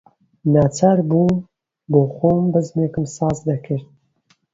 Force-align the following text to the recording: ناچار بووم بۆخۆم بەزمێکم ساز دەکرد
ناچار 0.53 0.97
بووم 1.09 1.35
بۆخۆم 1.91 2.39
بەزمێکم 2.53 3.05
ساز 3.15 3.37
دەکرد 3.47 3.85